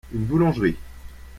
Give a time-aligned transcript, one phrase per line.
[0.13, 0.77] une boulangerie.